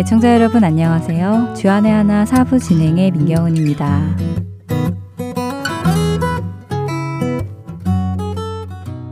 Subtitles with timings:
[0.00, 1.52] 애청자 여러분 안녕하세요.
[1.58, 4.16] 주안의 하나 사부 진행의 민경은입니다.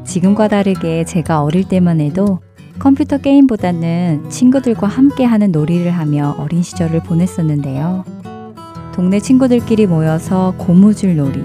[0.06, 2.40] 지금과 다르게 제가 어릴 때만 해도
[2.78, 8.06] 컴퓨터 게임보다는 친구들과 함께 하는 놀이를 하며 어린 시절을 보냈었는데요.
[8.94, 11.44] 동네 친구들끼리 모여서 고무줄 놀이,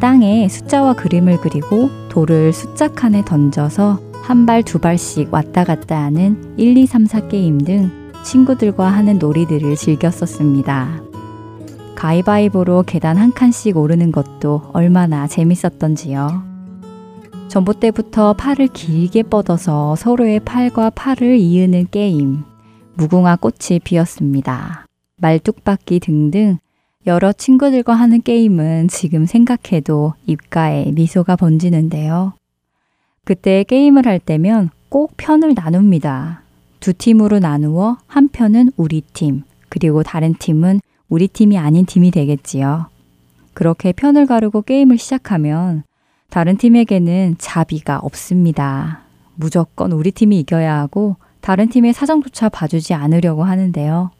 [0.00, 6.54] 땅에 숫자와 그림을 그리고 돌을 숫자 칸에 던져서 한 발, 두 발씩 왔다 갔다 하는
[6.58, 11.02] 1, 2, 3, 4 게임 등 친구들과 하는 놀이들을 즐겼었습니다.
[11.94, 16.42] 가위바위보로 계단 한 칸씩 오르는 것도 얼마나 재밌었던지요.
[17.48, 22.42] 전봇대부터 팔을 길게 뻗어서 서로의 팔과 팔을 이으는 게임,
[22.94, 24.86] 무궁화 꽃이 피었습니다.
[25.18, 26.58] 말뚝박기 등등
[27.06, 32.32] 여러 친구들과 하는 게임은 지금 생각해도 입가에 미소가 번지는데요.
[33.24, 36.43] 그때 게임을 할 때면 꼭 편을 나눕니다.
[36.84, 42.90] 두 팀으로 나누어 한 편은 우리 팀, 그리고 다른 팀은 우리 팀이 아닌 팀이 되겠지요.
[43.54, 45.84] 그렇게 편을 가르고 게임을 시작하면
[46.28, 49.00] 다른 팀에게는 자비가 없습니다.
[49.34, 54.10] 무조건 우리 팀이 이겨야 하고 다른 팀의 사정조차 봐주지 않으려고 하는데요.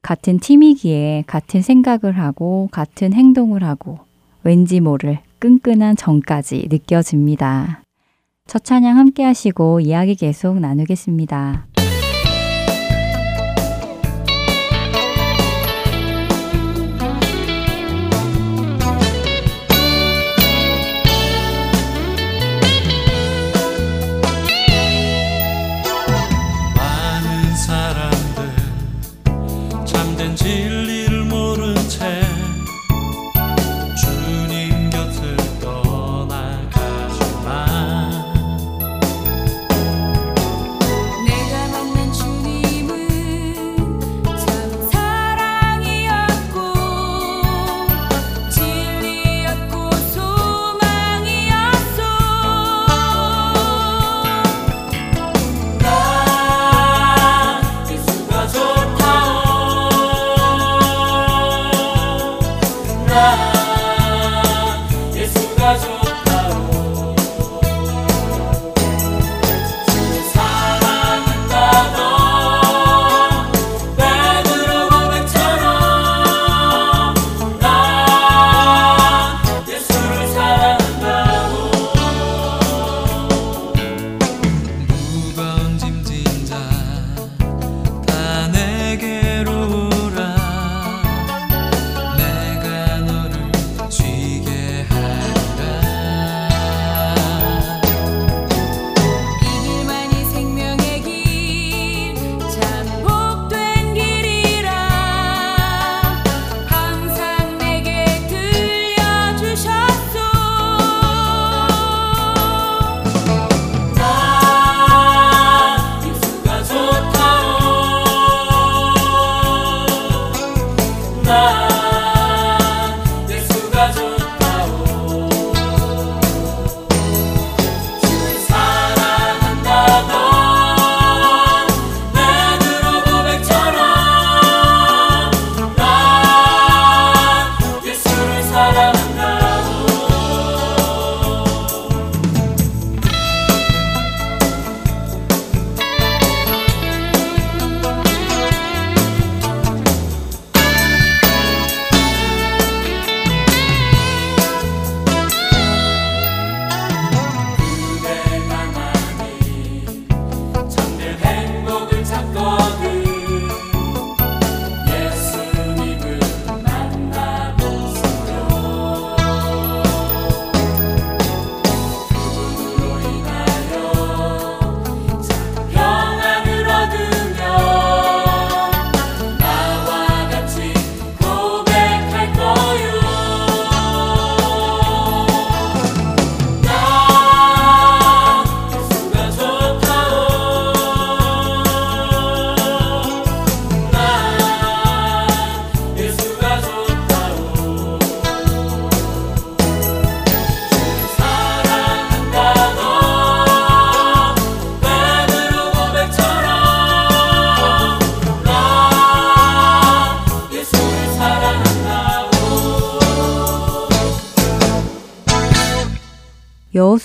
[0.00, 3.98] 같은 팀이기에 같은 생각을 하고 같은 행동을 하고
[4.44, 7.82] 왠지 모를 끈끈한 정까지 느껴집니다.
[8.48, 11.66] 첫 찬양 함께 하시고 이야기 계속 나누겠습니다.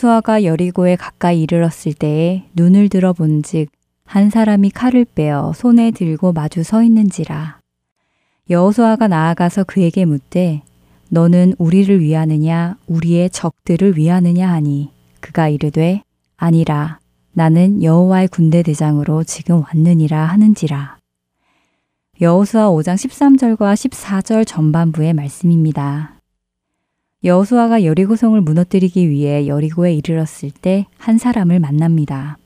[0.04, 3.70] 여호수아가 여리고에 가까이 이르렀을 때에 눈을 들어 본즉
[4.04, 7.60] 한 사람이 칼을 빼어 손에 들고 마주 서 있는지라.
[8.50, 10.62] 여호수아가 나아가서 그에게 묻되
[11.10, 14.92] 너는 우리를 위하느냐 우리의 적들을 위하느냐 하니
[15.22, 16.04] 그가 이르되
[16.36, 17.00] 아니라
[17.32, 20.98] 나는 여호와의 군대 대장으로 지금 왔느니라 하는지라.
[22.20, 26.13] 여호수아 5장 13절과 14절 전반부의 말씀입니다.
[27.24, 32.38] 여호수아가 여리고성을 무너뜨리기 위해 여리고에 이르렀을 때 한 사람을 만납니다.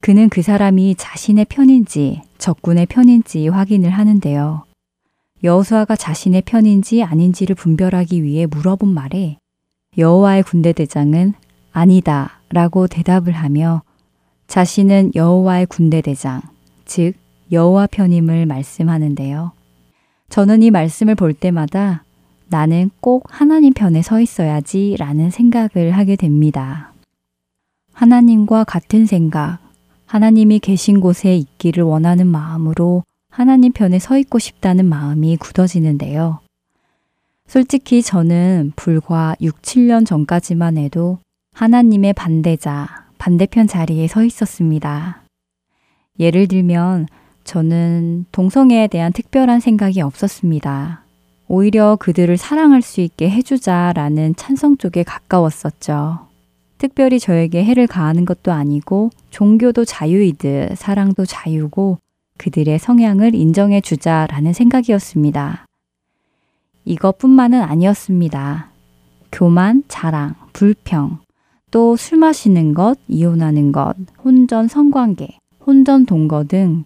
[0.00, 4.64] 그는 그 사람이 자신의 편인지 적군의 편인지 확인을 하는데요.
[5.44, 9.38] 여호수아가 자신의 편인지 아닌지를 분별하기 위해 물어본 말에
[9.98, 11.34] 여호와의 군대 대장은
[11.72, 13.82] 아니다라고 대답을 하며
[14.46, 16.40] 자신은 여호와의 군대 대장,
[16.84, 17.14] 즉
[17.50, 19.52] 여호와 편임을 말씀하는데요.
[20.28, 22.04] 저는 이 말씀을 볼 때마다
[22.52, 26.92] 나는 꼭 하나님 편에 서 있어야지 라는 생각을 하게 됩니다.
[27.94, 29.58] 하나님과 같은 생각,
[30.04, 36.40] 하나님이 계신 곳에 있기를 원하는 마음으로 하나님 편에 서 있고 싶다는 마음이 굳어지는데요.
[37.48, 41.20] 솔직히 저는 불과 6, 7년 전까지만 해도
[41.54, 45.22] 하나님의 반대자, 반대편 자리에 서 있었습니다.
[46.18, 47.06] 예를 들면
[47.44, 51.01] 저는 동성애에 대한 특별한 생각이 없었습니다.
[51.54, 56.20] 오히려 그들을 사랑할 수 있게 해주자라는 찬성 쪽에 가까웠었죠.
[56.78, 61.98] 특별히 저에게 해를 가하는 것도 아니고 종교도 자유이듯 사랑도 자유고
[62.38, 65.66] 그들의 성향을 인정해 주자라는 생각이었습니다.
[66.86, 68.70] 이것뿐만은 아니었습니다.
[69.30, 71.18] 교만, 자랑, 불평,
[71.70, 73.94] 또 술 마시는 것, 이혼하는 것,
[74.24, 76.84] 혼전 성관계, 혼전 동거 등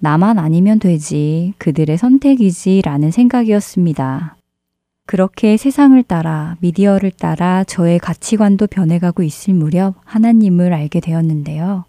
[0.00, 4.36] 나만 아니면 되지, 그들의 선택이지 라는 생각이었습니다.
[5.06, 11.84] 그렇게 세상을 따라, 미디어를 따라 저의 가치관도 변해가고 있을 무렵 하나님을 알게 되었는데요.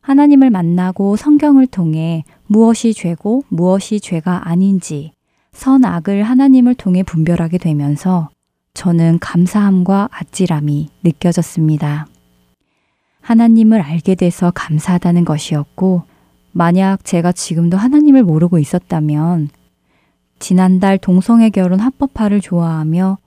[0.00, 5.12] 하나님을 만나고 성경을 통해 무엇이 죄고 무엇이 죄가 아닌지
[5.52, 8.28] 선악을 하나님을 통해 분별하게 되면서
[8.74, 12.06] 저는 감사함과 아찔함이 느껴졌습니다.
[13.20, 16.04] 하나님을 알게 돼서 감사하다는 것이었고,
[16.58, 19.48] 만약 제가 지금도 하나님을 모르고 있었다면,
[20.40, 23.18] 지난달 동성애 결혼 합법화를 좋아하며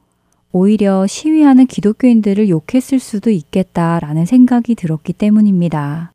[0.51, 6.11] 오히려 시위하는 기독교인들을 욕했을 수도 있겠다라는 생각이 들었기 때문입니다.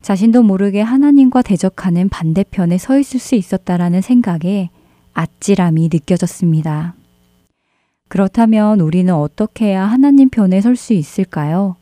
[0.00, 4.70] 자신도 모르게 하나님과 대적하는 반대편에 서 있을 수 있었다라는 생각에
[5.12, 6.94] 아찔함이 느껴졌습니다.
[8.08, 11.76] 그렇다면 우리는 어떻게 해야 하나님 편에 설 수 있을까요?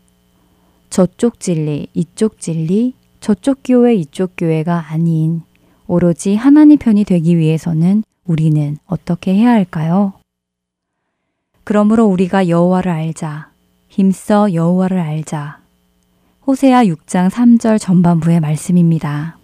[0.91, 5.43] 저쪽 진리, 이쪽 진리, 저쪽 교회, 이쪽 교회가 아닌
[5.87, 10.15] 오로지 하나님 편이 되기 위해서는 우리는 어떻게 해야 할까요?
[11.65, 13.51] 그러므로 우리가 여호와를 알자.
[13.89, 15.61] 힘써 여호와를 알자.
[16.47, 19.39] 호세아 6장 3절 전반부의 말씀입니다.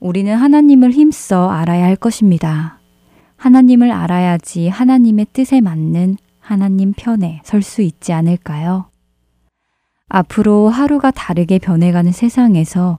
[0.00, 2.78] 우리는 하나님을 힘써 알아야 할 것입니다.
[3.36, 8.86] 하나님을 알아야지 하나님의 뜻에 맞는 하나님 편에 설 수 있지 않을까요?
[10.08, 12.98] 앞으로 하루가 다르게 변해가는 세상에서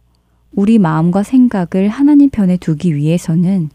[0.53, 3.69] 우리 마음과 생각을 하나님 편에 두기 위해서는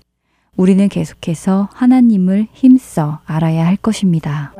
[0.57, 4.53] 우리는 계속해서 하나님을 힘써 알아야 할 것입니다.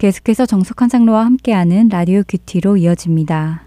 [0.00, 3.64] 계속해서 정석한 장로와 함께하는 라디오 큐티로 이어집니다.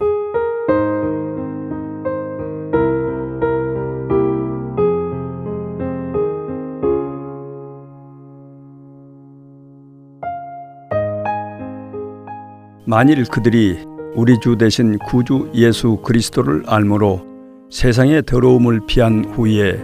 [12.84, 13.78] 만일 그들이
[14.16, 17.24] 우리 주 대신 구주 예수 그리스도를 알므로
[17.70, 19.78] 세상의 더러움을 피한 후에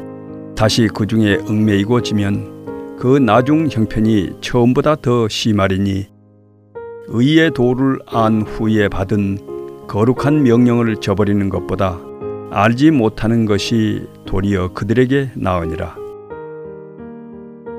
[0.56, 6.19] 다시 그 중에 얽매이고 지면 그 나중 형편이 처음보다 더 심하리니
[7.08, 11.98] 의의 도를 안 후에 받은 거룩한 명령을 저버리는 것보다
[12.50, 15.96] 알지 못하는 것이 도리어 그들에게 나으니라.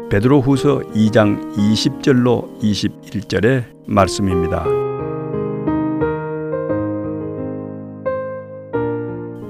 [0.10, 4.66] 베드로후서 2장 20절로 21절의 말씀입니다.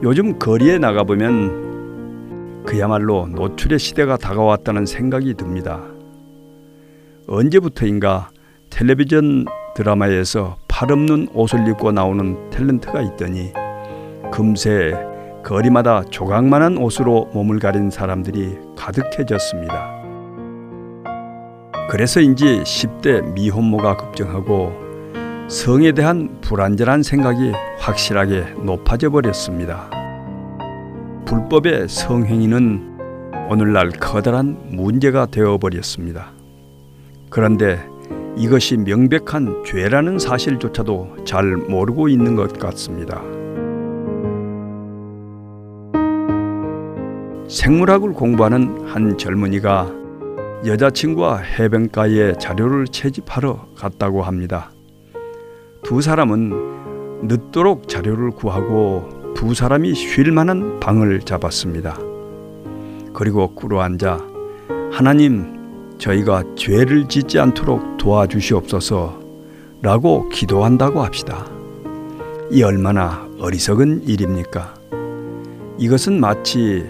[0.04, 5.82] 요즘 거리에 나가 보면 그야말로 노출의 시대가 다가왔다는 생각이 듭니다.
[7.28, 8.30] 언제부터인가
[8.70, 13.51] 텔레비전 드라마에서 팔 없는 옷을 입고 나오는 탤런트가 있더니
[14.32, 14.94] 금세
[15.44, 20.01] 거리마다 조각만한 옷으로 몸을 가린 사람들이 가득해졌습니다.
[21.90, 24.72] 그래서인지 10대 미혼모가 급증하고
[25.50, 29.90] 성에 대한 불안전한 생각이 확실하게 높아져 버렸습니다.
[31.25, 32.92] 불법의 성행위는
[33.50, 36.32] 오늘날 커다란 문제가 되어 버렸습니다.
[37.30, 37.90] 그런데
[38.38, 43.22] 이것이 명백한 죄라는 사실조차도 잘 모르고 있는 것 같습니다.
[47.48, 49.92] 생물학을 공부하는 한 젊은이가
[50.66, 54.72] 여자친구와 해변가에 자료를 채집하러 갔다고 합니다.
[55.84, 61.98] 두 사람은 늦도록 자료를 구하고 두 사람이 쉴 만한 방을 잡았습니다.
[63.14, 64.20] 그리고 꿇어 앉아
[64.92, 65.61] 하나님
[66.01, 69.22] 저희가 죄를 짓지 않도록 도와주시옵소서
[69.84, 71.46] 라고 기도한다고 합시다.
[72.50, 74.74] 이 얼마나 어리석은 일입니까?
[75.77, 76.84] 이것은 마치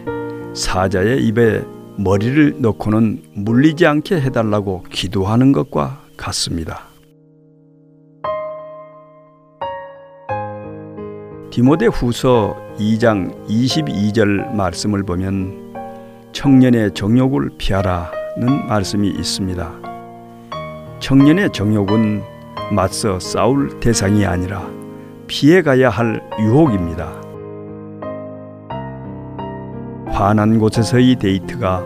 [0.54, 1.64] 사자의 입에
[1.98, 6.88] 머리를 넣고는 물리지 않게 해달라고 기도하는 것과 같습니다.
[11.52, 19.72] 디모데 후서 2장 22절 말씀을 보면 청년의 정욕을 피하라 는 말씀이 있습니다.
[21.00, 22.22] 청년의 정욕은
[22.72, 24.70] 맞서 싸울 대상이 아니라
[25.28, 27.12] 피해가야 할 유혹입니다.
[30.08, 31.84] 환한 곳에서의 데이트가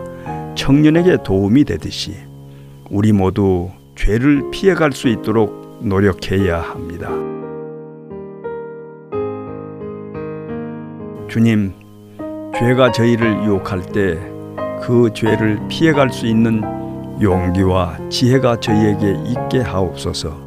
[0.54, 2.14] 청년에게 도움이 되듯이
[2.90, 7.08] 우리 모두 죄를 피해갈 수 있도록 노력해야 합니다.
[11.28, 11.72] 주님,
[12.56, 14.35] 죄가 저희를 유혹할 때
[14.86, 16.62] 그 죄를 피해갈 수 있는
[17.20, 20.45] 용기와 지혜가 저희에게 있게 하옵소서.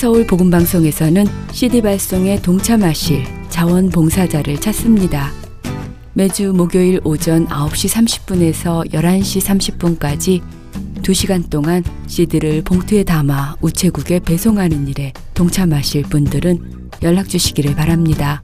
[0.00, 5.30] 서울 복음방송에서는 CD 발송에 동참하실 자원봉사자를 찾습니다.
[6.14, 10.40] 매주 목요일 오전 9시 30분에서 11시 30분까지
[11.02, 18.42] 2시간 동안 CD를 봉투에 담아 우체국에 배송하는 일에 동참하실 분들은 연락 주시기를 바랍니다.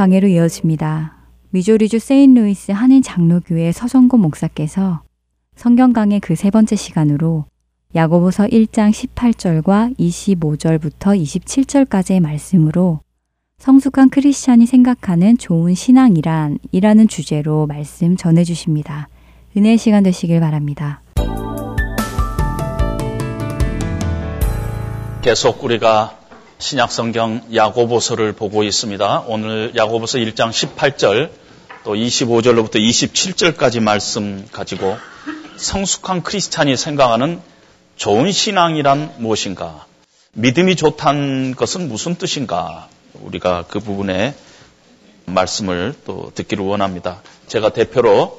[0.00, 1.18] 강해로 이어집니다.
[1.50, 5.02] 미조리주 세인루이스 한인 장로교회 서정고 목사께서
[5.56, 7.44] 성경 강해 그세 번째 시간으로
[7.94, 13.00] 야고보서 1장 18절과 25절부터 27절까지의 말씀으로
[13.58, 19.10] 성숙한 크리스찬이 생각하는 좋은 신앙이란 이라는 주제로 말씀 전해 주십니다.
[19.54, 21.02] 은혜의 시간 되시길 바랍니다.
[25.20, 26.19] 계속 우리가
[26.60, 29.20] 신약 성경 야고보서를 보고 있습니다.
[29.28, 31.30] 오늘 야고보서 1장 18절
[31.84, 34.98] 또 25절로부터 27절까지 말씀 가지고
[35.56, 37.40] 성숙한 크리스찬이 생각하는
[37.96, 39.86] 좋은 신앙이란 무엇인가?
[40.32, 42.88] 믿음이 좋다는 것은 무슨 뜻인가?
[43.14, 44.34] 우리가 그 부분에
[45.24, 47.22] 말씀을 또 듣기를 원합니다.
[47.46, 48.38] 제가 대표로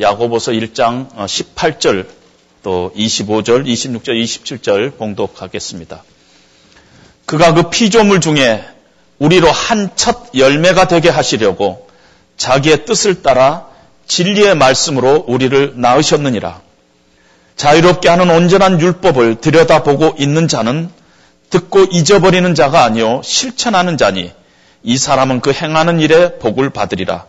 [0.00, 2.06] 야고보서 1장 18절
[2.62, 6.02] 또 25절, 26절, 27절 봉독하겠습니다.
[7.30, 8.64] 그가 그 피조물 중에
[9.20, 11.86] 우리로 한 첫 열매가 되게 하시려고
[12.36, 13.68] 자기의 뜻을 따라
[14.08, 16.60] 진리의 말씀으로 우리를 낳으셨느니라.
[17.54, 20.90] 자유롭게 하는 온전한 율법을 들여다보고 있는 자는
[21.50, 24.32] 듣고 잊어버리는 자가 아니요 실천하는 자니
[24.82, 27.26] 이 사람은 그 행하는 일에 복을 받으리라.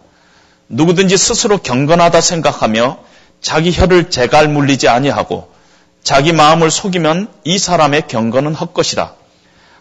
[0.68, 2.98] 누구든지 스스로 경건하다 생각하며
[3.40, 5.52] 자기 혀를 재갈 물리지 아니하고
[6.02, 9.21] 자기 마음을 속이면 이 사람의 경건은 헛것이라.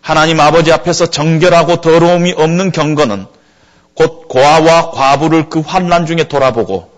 [0.00, 3.26] 하나님 아버지 앞에서 정결하고 더러움이 없는 경건은
[3.94, 6.90] 곧 고아와 과부를 그 환란 중에 돌아보고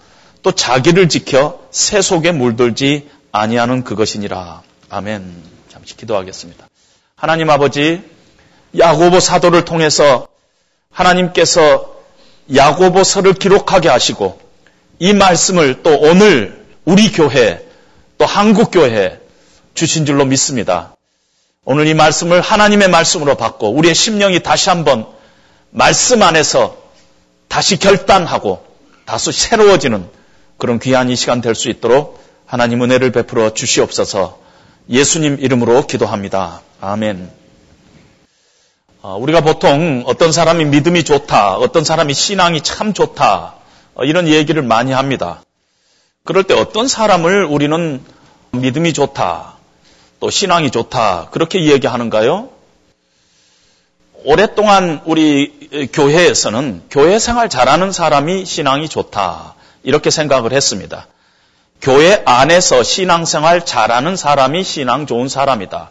[0.43, 4.63] 또 자기를 지켜 새 속에 물들지 아니하는 그것이니라.
[4.89, 5.35] 아멘.
[5.69, 6.69] 잠시 기도하겠습니다.
[7.17, 8.03] 하나님 아버지
[8.79, 10.29] 야고보 사도를 통해서
[10.91, 11.95] 하나님께서
[12.55, 14.41] 야고보서를 기록하게 하시고
[14.99, 17.65] 이 말씀을 또 오늘 우리 교회
[18.19, 19.21] 또 한국 교회
[19.75, 20.95] 주신 줄로 믿습니다.
[21.65, 25.07] 오늘 이 말씀을 하나님의 말씀으로 받고 우리의 심령이 다시 한번
[25.71, 26.77] 말씀 안에서
[27.47, 28.67] 다시 결단하고
[29.05, 30.09] 다소 새로워지는
[30.59, 34.41] 그런 귀한 이 시간 될 수 있도록 하나님 은혜를 베풀어 주시옵소서
[34.91, 36.63] 예수님 이름으로 기도합니다.
[36.81, 37.31] 아멘.
[39.01, 43.55] 어, 우리가 보통 어떤 사람이 믿음이 좋다, 어떤 사람이 신앙이 참 좋다,
[43.95, 45.43] 어, 이런 얘기를 많이 합니다.
[46.25, 48.01] 그럴 때 어떤 사람을 우리는
[48.51, 49.57] 믿음이 좋다,
[50.23, 52.49] 또 신앙이 좋다 그렇게 이야기하는가요?
[54.23, 61.09] 오랫동안 우리 교회에서는 교회 생활 잘하는 사람이 신앙이 좋다 이렇게 생각을 했습니다.
[61.81, 65.91] 교회 안에서 신앙생활 잘하는 사람이 신앙 좋은 사람이다.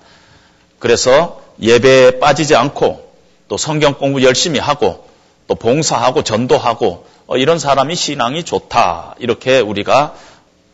[0.80, 3.12] 그래서 예배에 빠지지 않고
[3.50, 5.10] 또 성경 공부 열심히 하고
[5.48, 9.16] 또 봉사하고 전도하고 어, 이런 사람이 신앙이 좋다.
[9.20, 10.14] 이렇게 우리가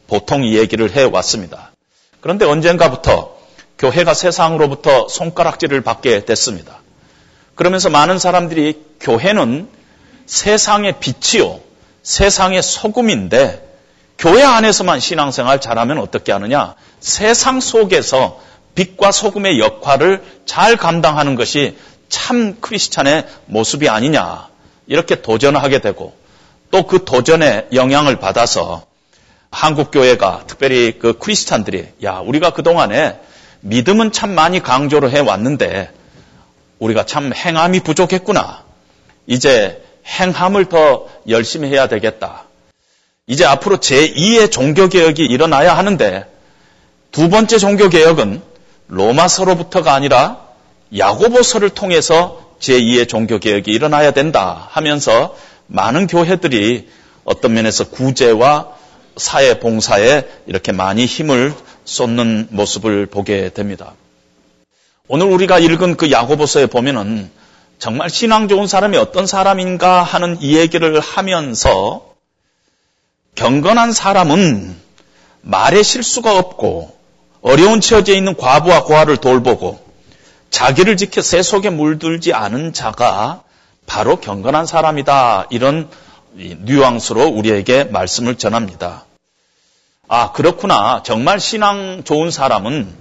[0.06, 1.72] 보통 이 얘기를 해 왔습니다.
[2.22, 3.37] 그런데 언젠가부터
[3.78, 6.80] 교회가 세상으로부터 손가락질을 받게 됐습니다.
[7.56, 9.70] 그러면서 많은 사람들이 교회는
[10.26, 11.60] 세상의 빛이요,
[12.04, 13.66] 세상의 소금인데
[14.18, 16.76] 교회 안에서만 신앙생활 잘하면 어떻게 하느냐?
[17.00, 18.42] 세상 속에서
[18.76, 21.78] 빛과 소금의 역할을 잘 감당하는 것이
[22.10, 24.48] 참 크리스찬의 모습이 아니냐.
[24.88, 26.16] 이렇게 도전을 하게 되고
[26.72, 28.86] 또 그 도전에 영향을 받아서
[29.50, 33.20] 한국 교회가 특별히 그 크리스찬들이 야, 우리가 그동안에
[33.62, 35.92] 믿음은 참 많이 강조를 해 왔는데
[36.80, 38.64] 우리가 참 행함이 부족했구나.
[39.26, 42.44] 이제 행함을 더 열심히 해야 되겠다.
[43.28, 46.26] 이제 앞으로 제2의 종교개혁이 일어나야 하는데
[47.12, 48.42] 두 번째 종교개혁은
[48.88, 50.40] 로마서로부터가 아니라
[50.98, 55.36] 야고보서를 통해서 제2의 종교개혁이 일어나야 된다 하면서
[55.68, 56.90] 많은 교회들이
[57.26, 58.70] 어떤 면에서 구제와
[59.18, 61.54] 사회 봉사에 이렇게 많이 힘을
[61.88, 63.94] 쏟는 모습을 보게 됩니다.
[65.08, 67.32] 오늘 우리가 읽은 그 야고보서에 보면은
[67.80, 72.14] 정말 신앙 좋은 사람이 어떤 사람인가 하는 이 얘기를 하면서
[73.36, 74.76] 경건한 사람은
[75.42, 76.94] 말에 실수가 없고
[77.42, 79.80] 어려운 처지에 있는 과부와 고아를 돌보고
[80.50, 83.44] 자기를 지켜 새 속에 물들지 않은 자가
[83.86, 85.48] 바로 경건한 사람이다.
[85.52, 85.90] 이런
[86.34, 89.06] 뉘앙스로 우리에게 말씀을 전합니다.
[90.10, 91.04] 아, 그렇구나.
[91.04, 92.96] 정말 신앙 좋은 사람은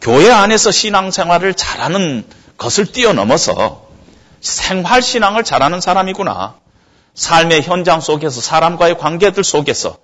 [0.00, 2.24] 교회 안에서 신앙생활을 잘하는
[2.56, 3.86] 것을 뛰어넘어서
[4.40, 6.54] 생활 신앙을 잘하는 사람이구나.
[7.14, 9.98] 삶의 현장 속에서 사람과의 관계들 속에서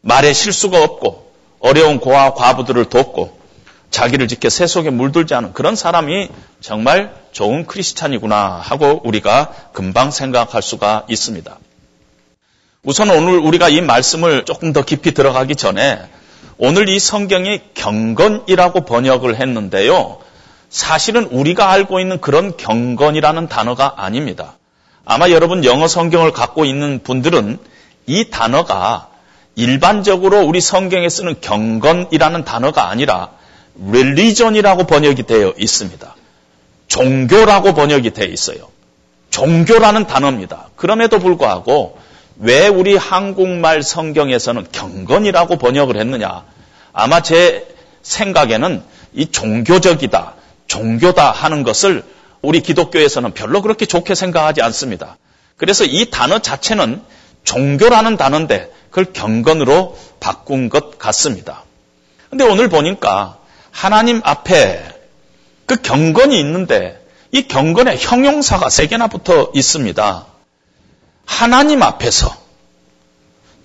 [0.00, 3.38] 말에 실수가 없고 어려운 고아 과부들을 돕고
[3.90, 6.28] 자기를 지켜 새 속에 물들지 않은 그런 사람이
[6.60, 11.58] 정말 좋은 크리스찬이구나 하고 우리가 금방 생각할 수가 있습니다.
[12.84, 15.98] 우선 오늘 우리가 이 말씀을 조금 더 깊이 들어가기 전에
[16.58, 20.18] 오늘 이 성경이 경건이라고 번역을 했는데요.
[20.68, 24.58] 사실은 우리가 알고 있는 그런 경건이라는 단어가 아닙니다.
[25.06, 27.58] 아마 여러분 영어 성경을 갖고 있는 분들은
[28.06, 29.08] 이 단어가
[29.54, 33.30] 일반적으로 우리 성경에 쓰는 경건이라는 단어가 아니라
[33.82, 36.14] religion이라고 번역이 되어 있습니다.
[36.88, 38.68] 종교라고 번역이 되어 있어요.
[39.30, 40.68] 종교라는 단어입니다.
[40.76, 42.03] 그럼에도 불구하고
[42.36, 46.44] 왜 우리 한국말 성경에서는 경건이라고 번역을 했느냐?
[46.92, 47.66] 아마 제
[48.02, 50.34] 생각에는 이 종교적이다,
[50.66, 52.04] 종교다 하는 것을
[52.42, 55.16] 우리 기독교에서는 별로 그렇게 좋게 생각하지 않습니다.
[55.56, 57.02] 그래서 이 단어 자체는
[57.44, 61.62] 종교라는 단어인데 그걸 경건으로 바꾼 것 같습니다.
[62.30, 63.38] 근데 오늘 보니까
[63.70, 64.84] 하나님 앞에
[65.66, 70.26] 그 경건이 있는데 이 경건에 형용사가 세 개나 붙어 있습니다.
[71.26, 72.36] 하나님 앞에서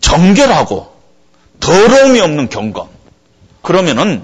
[0.02, 0.92] 정결하고
[1.60, 2.88] 더러움이 없는 경건.
[3.62, 4.24] 그러면은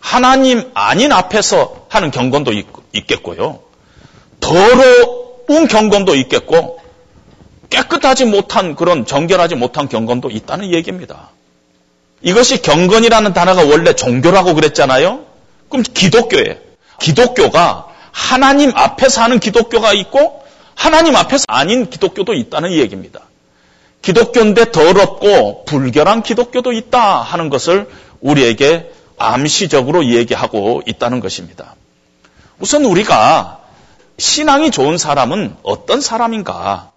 [0.00, 2.66] 하나님 아닌 앞에서 하는 경건도 있,
[3.06, 3.60] 겠고요
[4.40, 6.80] 더러운 경건도 있겠고
[7.70, 11.30] 깨끗하지 못한 그런 정결하지 못한 경건도 있다는 얘기입니다.
[12.20, 15.24] 이것이 경건이라는 단어가 원래 종교라고 그랬잖아요.
[15.68, 16.56] 그럼 기독교예요.
[17.00, 20.41] 기독교가 하나님 앞에서 하는 기독교가 있고
[20.74, 23.20] 하나님 앞에서 아닌 기독교도 있다는 얘기입니다.
[24.02, 27.88] 기독교인데 더럽고 불결한 기독교도 있다 하는 것을
[28.20, 31.76] 우리에게 암시적으로 얘기하고 있다는 것입니다.
[32.58, 33.60] 우선 우리가
[34.18, 36.90] 신앙이 좋은 사람은 어떤 사람인가?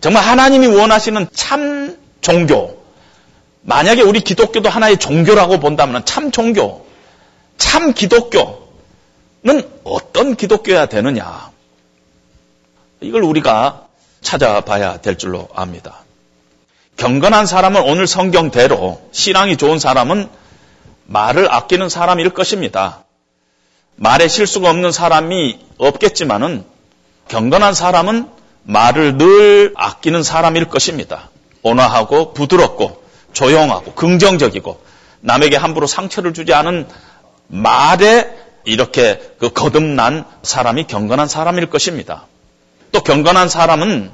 [0.00, 2.78] 정말 하나님이 원하시는 참 종교.
[3.62, 6.86] 만약에 우리 기독교도 하나의 종교라고 본다면 참 종교,
[7.58, 8.68] 참 기독교는
[9.84, 11.50] 어떤 기독교야 되느냐?
[13.00, 13.86] 이걸 우리가
[14.20, 15.98] 찾아봐야 될 줄로 압니다.
[16.96, 20.28] 경건한 사람은 오늘 성경대로 신앙이 좋은 사람은
[21.06, 23.04] 말을 아끼는 사람일 것입니다.
[23.96, 26.64] 말에 실수가 없는 사람이 없겠지만은
[27.28, 28.28] 경건한 사람은
[28.64, 31.30] 말을 늘 아끼는 사람일 것입니다.
[31.62, 34.80] 온화하고 부드럽고 조용하고 긍정적이고
[35.20, 36.88] 남에게 함부로 상처를 주지 않은
[37.48, 42.26] 말에 이렇게 그 거듭난 사람이 경건한 사람일 것입니다.
[42.92, 44.10] 또 경건한 사람은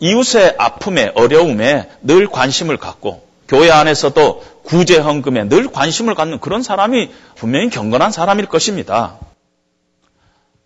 [0.00, 7.10] 이웃의 아픔에 어려움에 늘 관심을 갖고 교회 안에서도 구제 헌금에 늘 관심을 갖는 그런 사람이
[7.36, 9.18] 분명히 경건한 사람일 것입니다.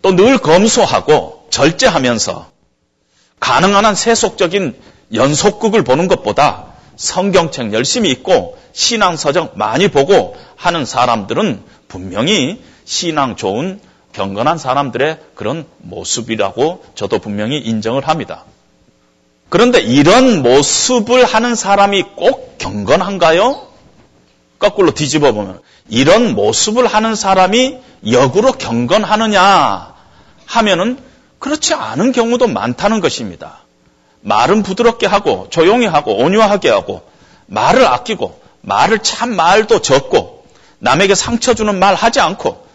[0.03, 2.51] 또 늘 검소하고 절제하면서
[3.41, 4.79] 가능한 한 세속적인
[5.15, 13.81] 연속극을 보는 것보다 성경책 열심히 읽고 신앙서적 많이 보고 하는 사람들은 분명히 신앙 좋은
[14.17, 18.45] 경건한 사람들의 그런 모습이라고 저도 분명히 인정을 합니다.
[19.51, 23.67] 그런데 이런 모습을 하는 사람이 꼭 경건한가요?
[24.59, 27.79] 거꾸로 뒤집어 보면 이런 모습을 하는 사람이
[28.11, 29.95] 역으로 경건하느냐
[30.47, 30.99] 하면은
[31.39, 33.59] 그렇지 않은 경우도 많다는 것입니다.
[34.23, 37.03] 말은 부드럽게 하고 조용히 하고 온유하게 하고
[37.45, 40.47] 말을 아끼고 말을 참 말도 적고
[40.79, 42.66] 남에게 상처 주는 말 하지 않고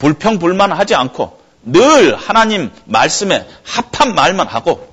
[0.00, 4.90] 불평불만 하지 않고 늘 하나님 말씀에 합한 말만 하고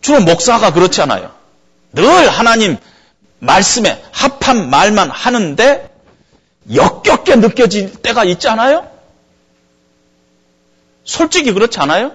[0.00, 1.34] 주로 목사가 그렇지 않아요.
[1.92, 2.78] 늘 하나님
[3.40, 5.90] 말씀에 합한 말만 하는데
[6.72, 8.88] 역겹게 느껴질 때가 있지 않아요?
[11.04, 12.12] 솔직히 그렇지 않아요?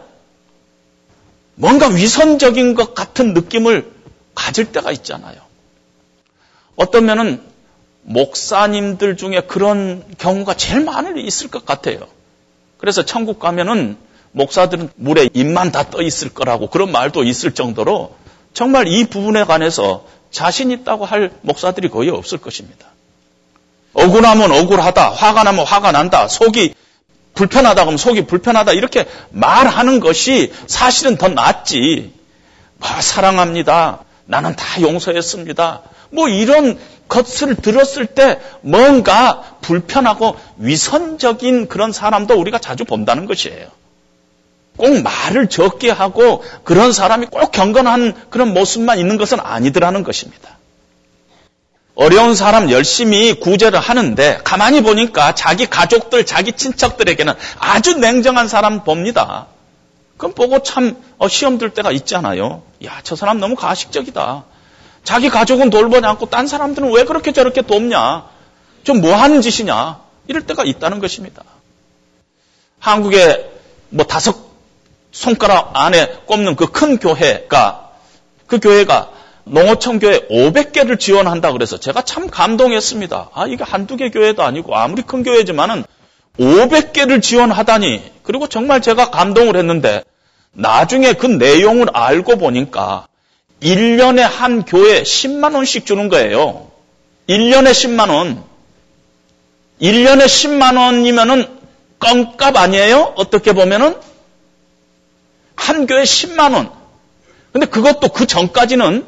[1.55, 3.91] 뭔가 위선적인 것 같은 느낌을
[4.33, 5.41] 가질 때가 있잖아요.
[6.75, 7.41] 어떤 면은
[8.05, 12.07] 목사님들 중에 그런 경우가 제일 많이 있을 것 같아요.
[12.77, 13.97] 그래서 천국 가면은
[14.31, 18.15] 목사들은 물에 입만 다 떠 있을 거라고 그런 말도 있을 정도로
[18.53, 22.87] 정말 이 부분에 관해서 자신 있다고 할 목사들이 거의 없을 것입니다.
[23.93, 26.75] 억울하면 억울하다, 화가 나면 화가 난다, 속이
[27.33, 32.13] 불편하다 그러면 속이 불편하다 이렇게 말하는 것이 사실은 더 낫지.
[32.77, 34.03] 뭐 사랑합니다.
[34.25, 35.81] 나는 다 용서했습니다.
[36.11, 43.67] 뭐 이런 것을 들었을 때 뭔가 불편하고 위선적인 그런 사람도 우리가 자주 본다는 것이에요.
[44.77, 50.57] 꼭 말을 적게 하고 그런 사람이 꼭 경건한 그런 모습만 있는 것은 아니더라는 것입니다.
[51.95, 59.47] 어려운 사람 열심히 구제를 하는데 가만히 보니까 자기 가족들, 자기 친척들에게는 아주 냉정한 사람 봅니다.
[60.17, 62.63] 그럼 보고 참 어, 시험 들 때가 있잖아요.
[62.83, 64.43] 야, 저 사람 너무 가식적이다.
[65.05, 68.25] 자기 가족은 돌보지 않고 딴 사람들은 왜 그렇게 저렇게 돕냐?
[68.83, 70.01] 좀 뭐 하는 짓이냐?
[70.27, 71.43] 이럴 때가 있다는 것입니다.
[72.79, 73.49] 한국에
[73.89, 74.35] 뭐 다섯
[75.11, 77.91] 손가락 안에 꼽는 그 큰 교회가
[78.47, 79.11] 그 교회가
[79.45, 83.29] 농어촌 교회 500개를 지원한다 그래서 제가 참 감동했습니다.
[83.33, 85.83] 아, 이게 한두 개 교회도 아니고 아무리 큰 교회지만은
[86.39, 88.11] 500개를 지원하다니.
[88.23, 90.03] 그리고 정말 제가 감동을 했는데
[90.51, 93.07] 나중에 그 내용을 알고 보니까
[93.65, 96.69] 1년에 한 교회 10만 원씩 주는 거예요.
[97.27, 98.43] 1년에 10만 원.
[99.81, 101.47] 1년에 10만 원이면은
[101.99, 103.13] 껌값 아니에요?
[103.15, 103.95] 어떻게 보면은
[105.55, 106.69] 한 교회 10만 원.
[107.51, 109.05] 근데 그것도 그 전까지는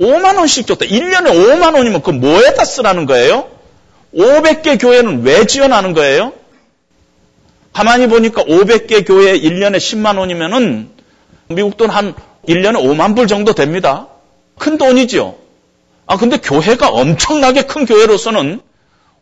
[0.00, 0.86] 5만 원씩 줬다.
[0.86, 3.50] 1년에 5만 원이면 그 뭐에다 쓰라는 거예요?
[4.14, 6.32] 500개 교회는 왜 지원하는 거예요?
[7.74, 10.88] 가만히 보니까 500개 교회 1년에 10만 원이면은
[11.48, 12.14] 미국 돈 한
[12.48, 14.08] 1년에 5만 불 정도 됩니다.
[14.56, 15.38] 큰 돈이죠.
[16.06, 18.60] 아, 근데 교회가 엄청나게 큰 교회로서는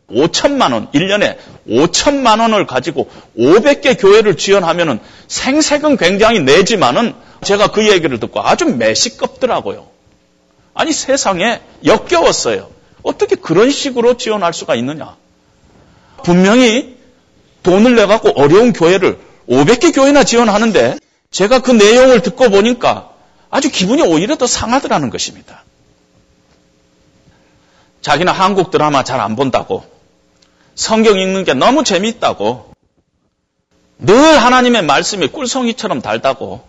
[0.09, 1.37] 5천만 원, 1년에
[1.67, 7.13] 5천만 원을 가지고 500개 교회를 지원하면은 생색은 굉장히 내지만은
[7.43, 9.87] 제가 그 얘기를 듣고 아주 매시껍더라고요.
[10.73, 12.69] 아니 세상에 역겨웠어요.
[13.03, 15.15] 어떻게 그런 식으로 지원할 수가 있느냐?
[16.23, 16.95] 분명히
[17.63, 19.17] 돈을 내 갖고 어려운 교회를
[19.49, 20.97] 500개 교회나 지원하는데
[21.31, 23.09] 제가 그 내용을 듣고 보니까
[23.49, 25.63] 아주 기분이 오히려 더 상하더라는 것입니다.
[28.01, 29.83] 자기는 한국 드라마 잘 안 본다고
[30.75, 32.73] 성경 읽는 게 너무 재미있다고
[33.99, 36.67] 늘 하나님의 말씀이 꿀송이처럼 달다고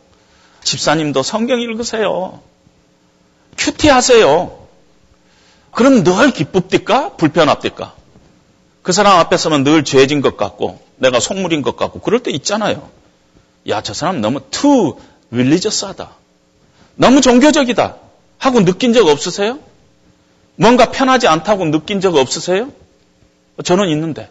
[0.65, 2.41] 집사님도 성경 읽으세요.
[3.57, 4.67] 큐티 하세요.
[5.71, 7.17] 그럼 늘 기쁩니까?
[7.17, 7.95] 불편합니까?
[8.83, 12.89] 그 사람 앞에 서면 늘 죄진 것 같고 내가 속물인 것 같고 그럴 때 있잖아요.
[13.69, 14.99] 야, 저 사람 너무 too
[15.31, 16.11] religious하다.
[16.99, 17.97] 너무 종교적이다.
[18.39, 19.61] 하고 느낀 적 없으세요?
[20.57, 22.71] 뭔가 편하지 않다고 느낀 적 없으세요?
[23.65, 24.29] 저는 있는데.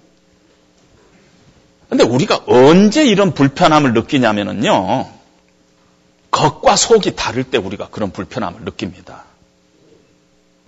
[1.89, 5.10] 근데 우리가 언제 이런 불편함을 느끼냐면요.
[6.32, 9.23] 겉과 속이 다를 때 우리가 그런 불편함을 느낍니다.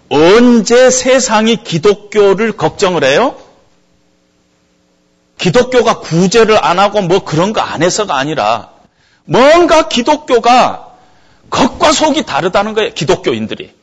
[0.08, 3.38] 언제 세상이 기독교를 걱정을 해요?
[5.38, 8.72] 기독교가 구제를 안 하고 뭐 그런 거 안 해서가 아니라
[9.26, 10.89] 뭔가 기독교가
[11.50, 12.94] 겉과 속이 다르다는 거예요.
[12.94, 13.74] 기독교인들이.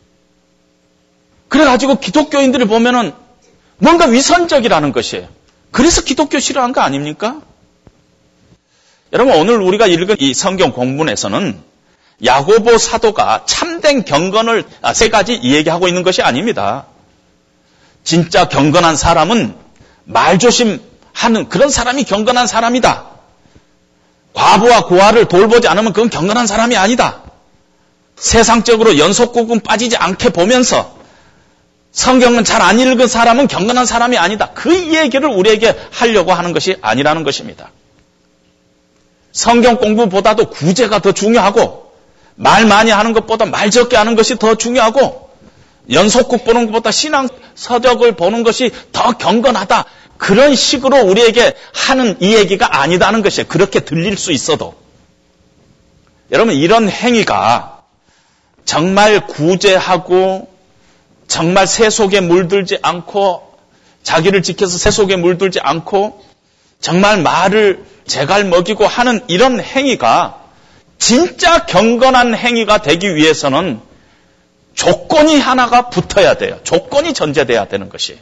[1.49, 3.13] 그래가지고 기독교인들이 보면은
[3.79, 5.29] 뭔가 위선적이라는 것이에요.
[5.71, 7.41] 그래서 기독교 싫어한 거 아닙니까?
[9.13, 11.61] 여러분 오늘 우리가 읽은 이 성경 공문에서는
[12.25, 16.87] 야고보 사도가 참된 경건을 아, 세 가지 얘기하고 있는 것이 아닙니다.
[18.05, 19.55] 진짜 경건한 사람은
[20.05, 23.07] 말조심하는 그런 사람이 경건한 사람이다.
[24.33, 27.23] 과부와 고아를 돌보지 않으면 그건 경건한 사람이 아니다.
[28.17, 30.97] 세상적으로 연속국은 빠지지 않게 보면서
[31.93, 34.51] 성경은 잘 안 읽은 사람은 경건한 사람이 아니다.
[34.55, 37.71] 그 얘기를 우리에게 하려고 하는 것이 아니라는 것입니다.
[39.33, 41.93] 성경 공부보다도 구제가 더 중요하고
[42.35, 45.31] 말 많이 하는 것보다 말 적게 하는 것이 더 중요하고
[45.91, 49.85] 연속국 보는 것보다 신앙 서적을 보는 것이 더 경건하다.
[50.19, 53.47] 그런 식으로 우리에게 하는 이 얘기가 아니다는 것이에요.
[53.49, 54.75] 그렇게 들릴 수 있어도.
[56.33, 57.76] 여러분 이런 행위가
[58.67, 60.49] 정말 구제하고
[61.29, 63.57] 정말 새 속에 물들지 않고
[64.03, 66.23] 자기를 지켜서 새 속에 물들지 않고
[66.81, 70.41] 정말 말을 제갈 먹이고 하는 이런 행위가
[70.99, 73.81] 진짜 경건한 행위가 되기 위해서는
[74.75, 76.59] 조건이 하나가 붙어야 돼요.
[76.63, 78.19] 조건이 전제돼야 되는 것이.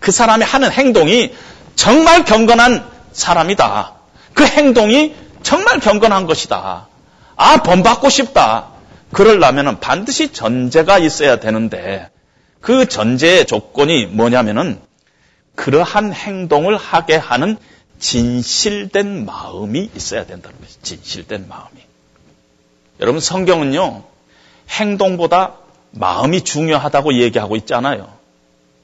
[0.00, 1.34] 그 사람이 하는 행동이
[1.76, 3.92] 정말 경건한 사람이다.
[4.34, 6.88] 그 행동이 정말 경건한 것이다.
[7.36, 8.69] 아, 본받고 싶다.
[9.12, 12.10] 그러려면 반드시 전제가 있어야 되는데
[12.60, 14.80] 그 전제의 조건이 뭐냐면은
[15.54, 17.56] 그러한 행동을 하게 하는
[17.98, 21.80] 진실된 마음이 있어야 된다는 것이 진실된 마음이.
[23.00, 24.04] 여러분 성경은요
[24.70, 25.54] 행동보다
[25.90, 28.12] 마음이 중요하다고 얘기하고 있잖아요.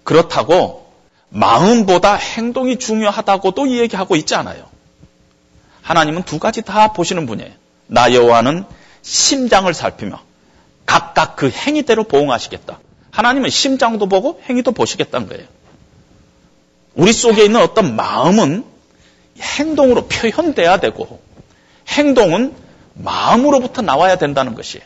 [0.04, 0.92] 그렇다고
[1.28, 4.66] 마음보다 행동이 중요하다고도 얘기하고 있지 않아요.
[5.82, 7.52] 하나님은 두 가지 다 보시는 분이에요.
[7.86, 8.64] 나 여호와는
[9.06, 10.20] 심장을 살피며
[10.84, 12.80] 각각 그 행위대로 보응하시겠다.
[13.12, 15.44] 하나님은 심장도 보고 행위도 보시겠다는 거예요.
[16.94, 18.64] 우리 속에 있는 어떤 마음은
[19.40, 21.20] 행동으로 표현돼야 되고
[21.88, 22.54] 행동은
[22.94, 24.84] 마음으로부터 나와야 된다는 것이에요.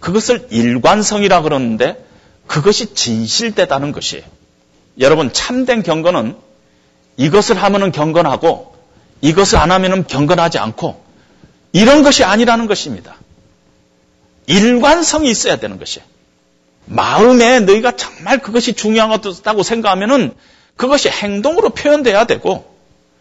[0.00, 2.04] 그것을 일관성이라 그러는데
[2.48, 4.24] 그것이 진실되다는 것이
[4.98, 6.36] 여러분 참된 경건은
[7.16, 8.74] 이것을 하면은 경건하고
[9.20, 11.00] 이것을 안 하면은 경건하지 않고
[11.72, 13.14] 이런 것이 아니라는 것입니다.
[14.46, 16.00] 일관성이 있어야 되는 것이.
[16.84, 20.34] 마음에 너희가 정말 그것이 중요하다고 생각하면은
[20.76, 22.72] 그것이 행동으로 표현돼야 되고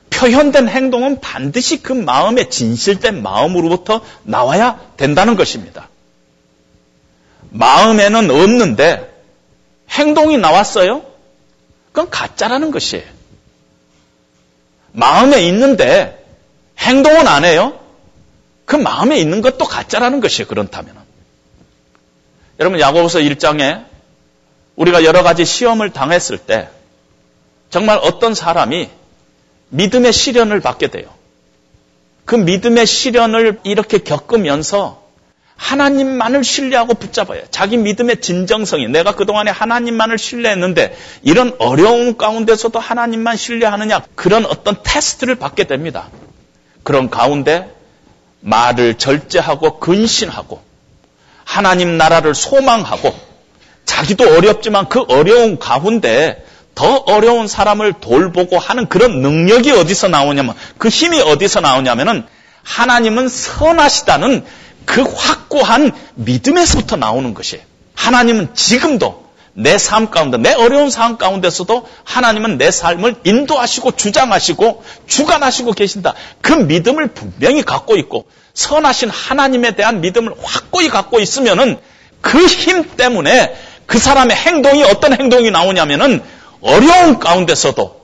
[0.09, 5.89] 표현된 행동은 반드시 그 마음의 진실된 마음으로부터 나와야 된다는 것입니다.
[7.49, 9.09] 마음에는 없는데
[9.89, 11.05] 행동이 나왔어요?
[11.91, 13.05] 그건 가짜라는 것이에요.
[14.93, 16.25] 마음에 있는데
[16.77, 17.79] 행동은 안 해요?
[18.65, 20.47] 그 마음에 있는 것도 가짜라는 것이에요.
[20.47, 21.00] 그렇다면.
[22.61, 23.85] 여러분 야고보서 1장에
[24.75, 26.69] 우리가 여러 가지 시험을 당했을 때
[27.71, 28.87] 정말 어떤 사람이
[29.69, 31.09] 믿음의 시련을 받게 돼요.
[32.23, 35.01] 그 믿음의 시련을 이렇게 겪으면서
[35.55, 37.41] 하나님만을 신뢰하고 붙잡아요.
[37.49, 45.33] 자기 믿음의 진정성이 내가 그동안에 하나님만을 신뢰했는데 이런 어려움 가운데서도 하나님만 신뢰하느냐 그런 어떤 테스트를
[45.33, 46.09] 받게 됩니다.
[46.83, 47.73] 그런 가운데
[48.41, 50.70] 말을 절제하고 근신하고
[51.43, 53.13] 하나님 나라를 소망하고
[53.85, 60.87] 자기도 어렵지만 그 어려운 가운데 더 어려운 사람을 돌보고 하는 그런 능력이 어디서 나오냐면 그
[60.87, 62.25] 힘이 어디서 나오냐면은
[62.63, 64.45] 하나님은 선하시다는
[64.85, 67.63] 그 확고한 믿음에서부터 나오는 것이에요.
[67.95, 69.21] 하나님은 지금도
[69.53, 76.13] 내 삶 가운데, 내 어려운 삶 가운데서도 하나님은 내 삶을 인도하시고 주장하시고 주관하시고 계신다.
[76.41, 81.79] 그 믿음을 분명히 갖고 있고 선하신 하나님에 대한 믿음을 확고히 갖고 있으면은
[82.21, 86.23] 그 힘 때문에 그 사람의 행동이 어떤 행동이 나오냐면은
[86.61, 88.01] 어려운 가운데서도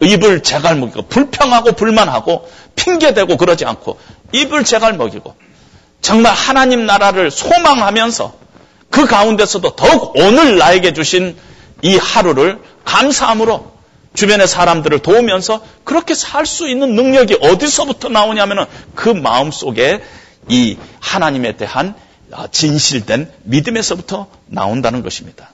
[0.00, 3.98] 입을 제갈 먹이고 불평하고 불만하고 핑계대고 그러지 않고
[4.32, 5.34] 입을 제갈 먹이고
[6.00, 8.34] 정말 하나님 나라를 소망하면서
[8.90, 11.36] 그 가운데서도 더욱 오늘 나에게 주신
[11.82, 13.75] 이 하루를 감사함으로
[14.16, 18.64] 주변의 사람들을 도우면서 그렇게 살 수 있는 능력이 어디서부터 나오냐면은
[18.94, 20.02] 그 마음 속에
[20.48, 21.94] 이 하나님에 대한
[22.50, 25.52] 진실된 믿음에서부터 나온다는 것입니다.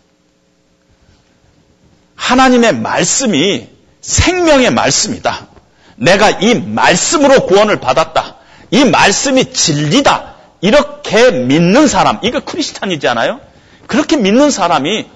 [2.15, 3.69] 하나님의 말씀이
[4.01, 5.49] 생명의 말씀이다.
[5.97, 8.37] 내가 이 말씀으로 구원을 받았다.
[8.71, 10.35] 이 말씀이 진리다.
[10.61, 13.41] 이렇게 믿는 사람, 이거 크리스찬이잖아요.
[13.87, 15.07] 그렇게 믿는 사람이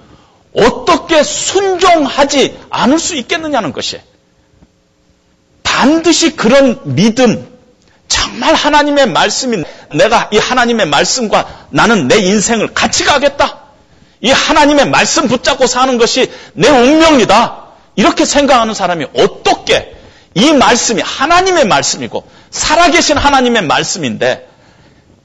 [0.56, 4.00] 어떻게 순종하지 않을 수 있겠느냐는 것이
[5.62, 7.46] 반드시 그런 믿음,
[8.08, 9.62] 정말 하나님의 말씀이
[9.94, 13.58] 내가 이 하나님의 말씀과 나는 내 인생을 같이 가겠다.
[14.20, 17.64] 이 하나님의 말씀 붙잡고 사는 것이 내 운명이다.
[17.96, 19.94] 이렇게 생각하는 사람이 어떻게
[20.34, 24.48] 이 말씀이 하나님의 말씀이고 살아계신 하나님의 말씀인데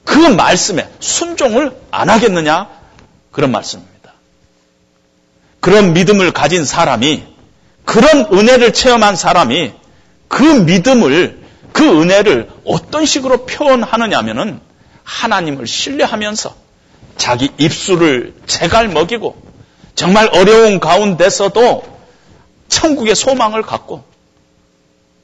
[0.04, 2.68] 그 말씀에 순종을 안 하겠느냐?
[3.30, 3.91] 그런 말씀입니다.
[5.62, 7.22] 그런 믿음을 가진 사람이
[7.84, 9.72] 그런 은혜를 체험한 사람이
[10.26, 11.40] 그 믿음을
[11.72, 14.60] 그 은혜를 어떤 식으로 표현하느냐면은
[15.04, 16.52] 하나님을 신뢰하면서
[17.16, 19.40] 자기 입술을 제갈 먹이고
[19.94, 21.84] 정말 어려운 가운데서도
[22.68, 24.02] 천국의 소망을 갖고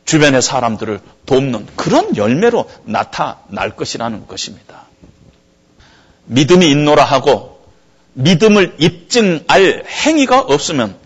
[0.04, 4.84] 주변의 사람들을 돕는 그런 열매로 나타날 것이라는 것입니다.
[6.26, 7.57] 믿음이 있노라 하고
[8.18, 10.96] 믿음을 입증할 행위가 없으면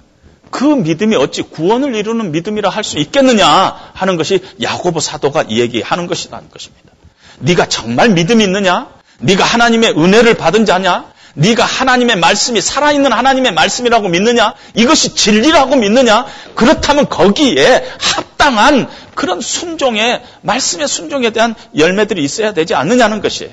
[0.50, 6.48] 그 믿음이 어찌 구원을 이루는 믿음이라 할 수 있겠느냐 하는 것이 야고보 사도가 얘기하는 것이라는
[6.50, 6.90] 것입니다.
[7.38, 8.88] 네가 정말 믿음이 있느냐?
[9.18, 11.12] 네가 하나님의 은혜를 받은 자냐?
[11.34, 14.54] 네가 하나님의 말씀이 살아있는 하나님의 말씀이라고 믿느냐?
[14.74, 16.26] 이것이 진리라고 믿느냐?
[16.54, 23.50] 그렇다면 거기에 합당한 그런 순종의 말씀의 순종에 대한 열매들이 있어야 되지 않느냐는 것이.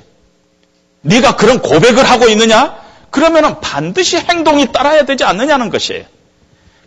[1.01, 2.89] 네가 그런 고백을 하고 있느냐?
[3.12, 6.05] 그러면 반드시 행동이 따라야 되지 않느냐는 것이.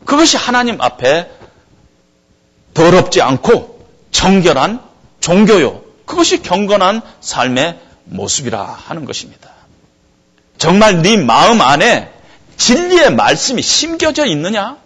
[0.04, 1.30] 그것이 하나님 앞에
[2.74, 4.80] 더럽지 않고 정결한
[5.20, 5.82] 종교요.
[6.06, 9.50] 그것이 경건한 삶의 모습이라 하는 것입니다.
[10.58, 12.12] 정말 네 마음 안에
[12.56, 14.76] 진리의 말씀이 심겨져 있느냐?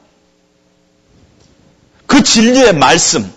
[2.06, 3.30] 그 진리의 말씀,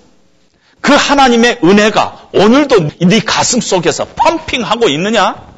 [0.79, 5.48] 그 하나님의 은혜가 오늘도 네 가슴 속에서 펌핑하고 있느냐?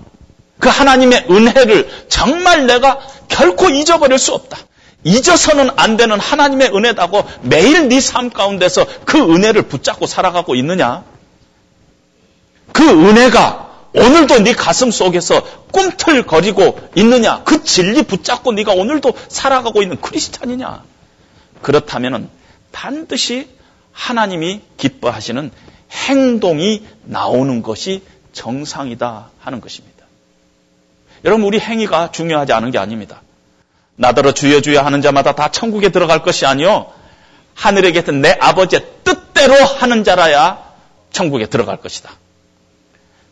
[0.62, 4.60] 그 하나님의 은혜를 정말 내가 결코 잊어버릴 수 없다.
[5.04, 11.04] 잊어서는 안 되는 하나님의 은혜다고 매일 네 삶 가운데서 그 은혜를 붙잡고 살아가고 있느냐?
[12.72, 15.42] 그 은혜가 오늘도 네 가슴 속에서
[15.72, 17.42] 꿈틀거리고 있느냐?
[17.44, 20.84] 그 진리 붙잡고 네가 오늘도 살아가고 있는 크리스찬이냐?
[21.64, 22.30] 그렇다면
[22.72, 23.50] 반드시
[23.92, 25.50] 하나님이 기뻐하시는
[25.92, 29.91] 행동이 나오는 것이 정상이다 하는 것입니다.
[31.24, 33.22] 여러분 우리 행위가 중요하지 않은 게 아닙니다.
[33.96, 36.92] 나더러 주여 주여 하는 자마다 다 천국에 들어갈 것이 아니요
[37.54, 40.64] 하늘에 계신 내 아버지의 뜻대로 하는 자라야
[41.12, 42.12] 천국에 들어갈 것이다.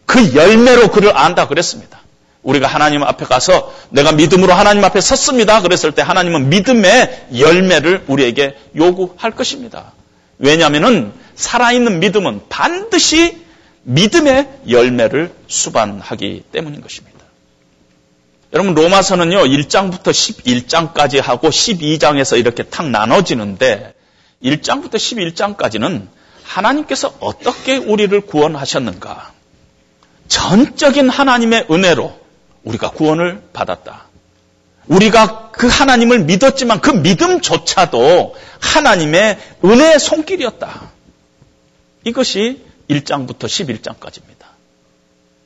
[0.06, 2.00] 그 열매로 그를 안다 그랬습니다.
[2.44, 5.62] 우리가 하나님 앞에 가서 내가 믿음으로 하나님 앞에 섰습니다.
[5.62, 9.94] 그랬을 때 하나님은 믿음의 열매를 우리에게 요구할 것입니다.
[10.38, 13.46] 왜냐하면 살아있는 믿음은 반드시
[13.84, 17.18] 믿음의 열매를 수반하기 때문인 것입니다.
[18.54, 23.93] 여러분 로마서는요 1장부터 11장까지 하고 12장에서 이렇게 탁 나눠지는데
[24.43, 26.08] 1장부터 11장까지는
[26.43, 29.34] 하나님께서 어떻게 우리를 구원하셨는가
[30.28, 32.20] 전적인 하나님의 은혜로
[32.64, 34.06] 우리가 구원을 받았다.
[34.88, 40.91] 우리가 그 하나님을 믿었지만 그 믿음조차도 하나님의 은혜의 손길이었다.
[42.06, 44.39] 이것이 1장부터 11장까지입니다.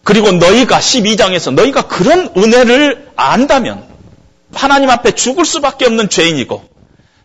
[0.04, 3.88] 그리고 너희가 12장에서 너희가 그런 은혜를 안다면
[4.54, 6.64] 하나님 앞에 죽을 수밖에 없는 죄인이고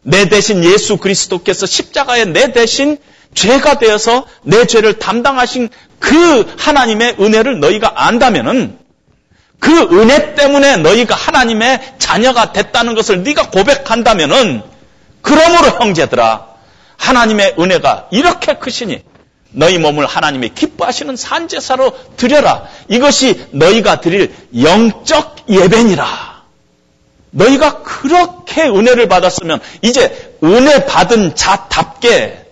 [0.03, 2.99] 내 대신 예수 그리스도께서 십자가에 내 대신
[3.35, 5.69] 죄가 되어서 내 죄를 담당하신
[5.99, 8.79] 그 하나님의 은혜를 너희가 안다면은
[9.59, 9.71] 그
[10.01, 14.63] 은혜 때문에 너희가 하나님의 자녀가 됐다는 것을 네가 고백한다면은
[15.21, 16.47] 그러므로 형제들아
[16.97, 19.03] 하나님의 은혜가 이렇게 크시니
[19.51, 22.65] 너희 몸을 하나님이 기뻐하시는 산제사로 드려라.
[22.89, 26.43] 이것이 너희가 드릴 영적 예배니라.
[27.31, 32.47] 너희가 그렇게 은혜를 받았으면 이제 은혜 받은 자답게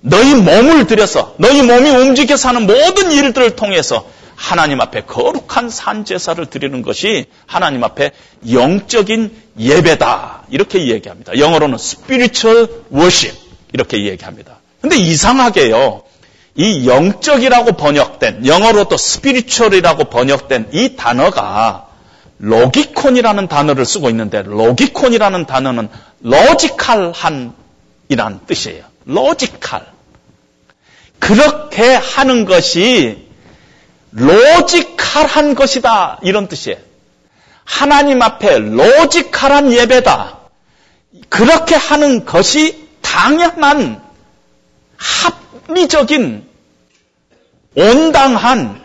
[0.00, 6.82] 너희 몸을 들여서 너희 몸이 움직여서 하는 모든 일들을 통해서 하나님 앞에 거룩한 산제사를 드리는
[6.82, 8.10] 것이 하나님 앞에
[8.50, 10.42] 영적인 예배다.
[10.50, 11.38] 이렇게 얘기합니다.
[11.38, 13.38] 영어로는 spiritual worship.
[13.72, 14.58] 이렇게 얘기합니다.
[14.80, 16.02] 근데 이상하게요.
[16.56, 21.88] 이 영적이라고 번역된, 영어로 또 spiritual이라고 번역된 이 단어가
[22.38, 25.88] logikon이라는 단어를 쓰고 있는데, logikon이라는 단어는
[26.20, 27.54] logical한
[28.08, 28.84] 이란 뜻이에요.
[29.04, 29.86] logical.
[31.18, 33.28] 그렇게 하는 것이
[34.12, 36.18] logical한 것이다.
[36.22, 36.78] 이런 뜻이에요.
[37.64, 40.38] 하나님 앞에 logical한 예배다.
[41.28, 44.02] 그렇게 하는 것이 당연한
[44.96, 46.46] 합리적인
[47.76, 48.82] 온당한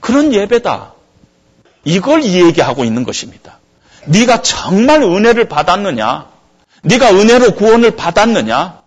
[0.00, 0.92] 그런 예배다.
[1.84, 3.58] 이걸 얘기하고 있는 것입니다.
[4.06, 6.28] 네가 정말 은혜를 받았느냐?
[6.82, 8.80] 네가 은혜로 구원을 받았느냐?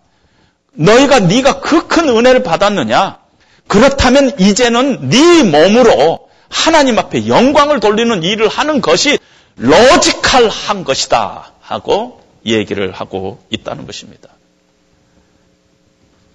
[0.73, 3.19] 너희가 네가 그 큰 은혜를 받았느냐?
[3.67, 9.19] 그렇다면 이제는 네 몸으로 하나님 앞에 영광을 돌리는 일을 하는 것이
[9.57, 14.29] logical한 것이다 하고 얘기를 하고 있다는 것입니다.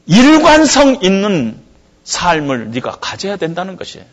[0.07, 1.61] 일관성 있는
[2.05, 4.05] 삶을 네가 가져야 된다는 것이에요.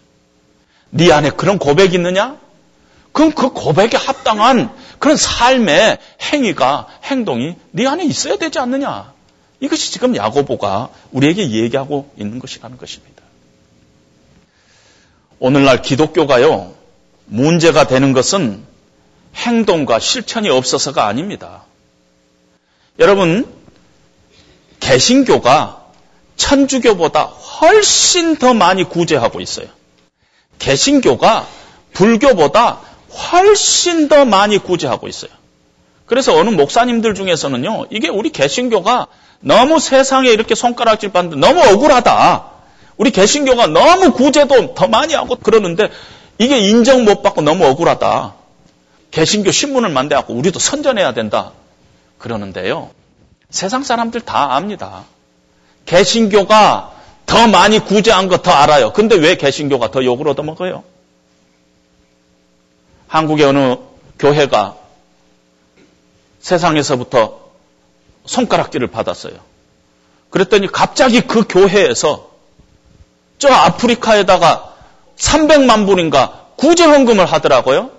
[0.92, 2.38] 네 안에 그런 고백이 있느냐?
[3.12, 9.14] 그럼 그 고백에 합당한 그런 삶의 행위가 행동이 네 안에 있어야 되지 않느냐?
[9.60, 13.22] 이것이 지금 야고보가 우리에게 얘기하고 있는 것이라는 것입니다.
[15.40, 16.74] 오늘날 기독교가요,
[17.26, 18.64] 문제가 되는 것은
[19.36, 21.64] 행동과 실천이 없어서가 아닙니다.
[23.00, 23.52] 여러분,
[24.80, 25.81] 개신교가
[26.42, 29.68] 천주교보다 훨씬 더 많이 구제하고 있어요.
[30.58, 31.46] 개신교가
[31.94, 32.80] 불교보다
[33.32, 35.32] 훨씬 더 많이 구제하고 있어요.
[36.08, 39.08] 그래서 어느 목사님들 중에서는요, 이게 우리 개신교가
[39.40, 42.46] 너무 세상에 이렇게 손가락질 받는데 너무 억울하다.
[42.98, 45.90] 우리 개신교가 너무 구제도 더 많이 하고 그러는데
[46.38, 48.34] 이게 인정 못 받고 너무 억울하다.
[49.12, 51.52] 개신교 신문을 만들어갖고 우리도 선전해야 된다.
[52.18, 52.90] 그러는데요.
[53.50, 55.06] 세상 사람들 다 압니다.
[55.86, 56.92] 개신교가
[57.26, 58.92] 더 많이 구제한 거 더 알아요.
[58.94, 60.84] 근데 왜 개신교가 더 욕을 얻어먹어요?
[63.08, 63.76] 한국의 어느
[64.20, 64.76] 교회가
[66.40, 67.40] 세상에서부터
[68.26, 69.34] 손가락질을 받았어요.
[70.30, 72.30] 그랬더니 갑자기 그 교회에서
[73.38, 74.74] 저 아프리카에다가
[75.18, 77.92] 300만 불인가 구제헌금을 하더라고요.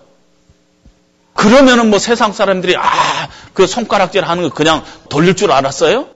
[1.34, 6.06] 그러면은 뭐 세상 사람들이 아, 그 손가락질 하는 거 그냥 돌릴 줄 알았어요?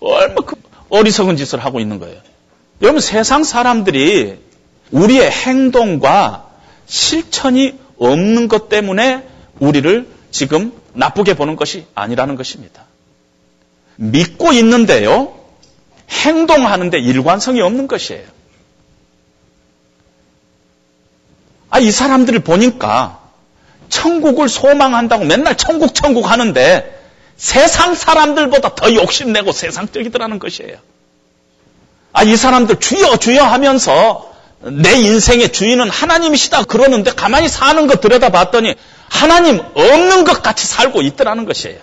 [0.00, 0.56] 얼마 그
[0.94, 2.20] 어리석은 짓을 하고 있는 거예요.
[2.80, 4.38] 여러분 세상 사람들이
[4.92, 6.50] 우리의 행동과
[6.86, 9.26] 실천이 없는 것 때문에
[9.58, 12.84] 우리를 지금 나쁘게 보는 것이 아니라는 것입니다.
[13.96, 15.34] 믿고 있는데요.
[16.10, 18.24] 행동하는데 일관성이 없는 것이에요.
[21.70, 23.20] 아, 이 사람들을 보니까
[23.88, 26.93] 천국을 소망한다고 맨날 천국 천국 하는데
[27.36, 30.76] 세상 사람들보다 더 욕심내고 세상적이더라는 것이에요.
[32.12, 38.74] 아, 이 사람들 주여 주여 하면서 내 인생의 주인은 하나님이시다 그러는데 가만히 사는 거 들여다봤더니
[39.08, 41.78] 하나님 없는 것 같이 살고 있더라는 것이에요.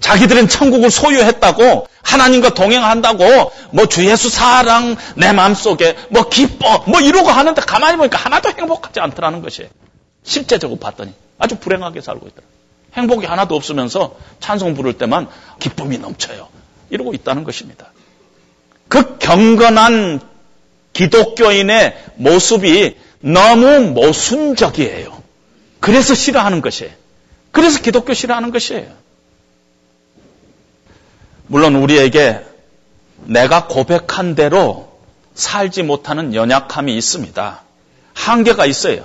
[0.00, 7.28] 자기들은 천국을 소유했다고 하나님과 동행한다고 뭐 주 예수 사랑 내 마음속에 뭐 기뻐 뭐 이러고
[7.30, 9.70] 하는데 가만히 보니까 하나도 행복하지 않더라는 것이에요.
[10.24, 12.46] 실제적으로 봤더니 아주 불행하게 살고 있더라.
[12.94, 15.28] 행복이 하나도 없으면서 찬송 부를 때만
[15.58, 16.48] 기쁨이 넘쳐요.
[16.90, 17.92] 이러고 있다는 것입니다.
[18.88, 20.20] 그 경건한
[20.92, 25.22] 기독교인의 모습이 너무 모순적이에요.
[25.80, 26.92] 그래서 싫어하는 것이에요.
[27.50, 28.92] 그래서 기독교 싫어하는 것이에요.
[31.46, 32.40] 물론 우리에게
[33.24, 34.98] 내가 고백한 대로
[35.34, 37.62] 살지 못하는 연약함이 있습니다.
[38.14, 39.04] 한계가 있어요.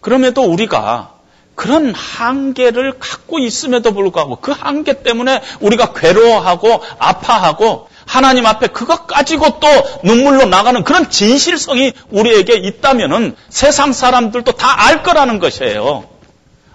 [0.00, 1.17] 그럼에도 우리가
[1.58, 9.58] 그런 한계를 갖고 있음에도 불구하고 그 한계 때문에 우리가 괴로워하고 아파하고 하나님 앞에 그것 가지고
[9.58, 9.66] 또
[10.04, 16.04] 눈물로 나가는 그런 진실성이 우리에게 있다면은 세상 사람들도 다 알 거라는 것이에요.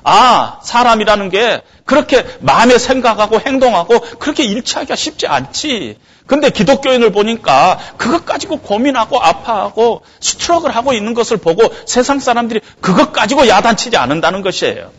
[0.03, 5.97] 아, 사람이라는 게 그렇게 마음에 생각하고 행동하고 그렇게 일치하기가 쉽지 않지.
[6.25, 13.11] 근데 기독교인을 보니까 그것 가지고 고민하고 아파하고 스트럭을 하고 있는 것을 보고 세상 사람들이 그것
[13.11, 14.91] 가지고 야단치지 않는다는 것이에요.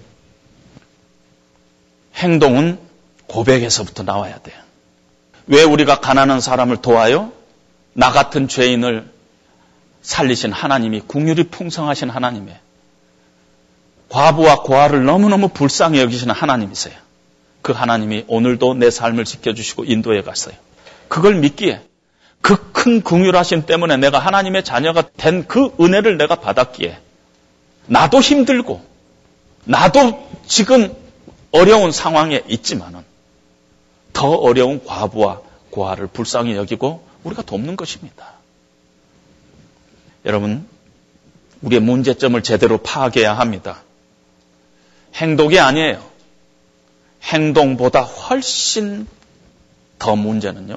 [2.16, 2.78] 행동은
[3.26, 4.56] 고백에서부터 나와야 돼요.
[5.46, 7.32] 왜 우리가 가난한 사람을 도와요?
[7.94, 9.10] 나 같은 죄인을
[10.02, 12.58] 살리신 하나님이 국률이 풍성하신 하나님의
[14.08, 16.94] 과부와 고아를 너무너무 불쌍히 여기시는 하나님이세요.
[17.62, 20.54] 그 하나님이 오늘도 내 삶을 지켜주시고 인도해 갔어요.
[21.08, 21.82] 그걸 믿기에
[22.40, 26.98] 그큰 긍휼하심 때문에 내가 하나님의 자녀가 된 그 은혜를 내가 받았기에
[27.86, 28.84] 나도 힘들고
[29.64, 30.94] 나도 지금
[31.52, 33.02] 어려운 상황에 있지만은
[34.12, 35.40] 더 어려운 과부와
[35.70, 38.34] 고아를 불쌍히 여기고 우리가 돕는 것입니다.
[40.26, 40.66] 여러분,
[41.62, 43.82] 우리의 문제점을 제대로 파악해야 합니다.
[45.14, 46.04] 행동이 아니에요.
[47.22, 49.06] 행동보다 훨씬
[49.98, 50.76] 더 문제는요.